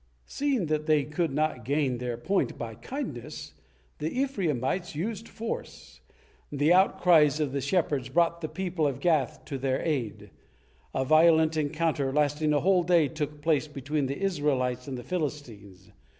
[0.25, 3.53] Seeing that they could not gain their point by kindness,
[3.99, 6.01] the Ephraimites used force.
[6.51, 10.31] The outcries of the shepherds brought the people of Gath to their aid.
[10.95, 15.91] A violent encounter, lasting a whole day, took place between the Israelites and the Philistines.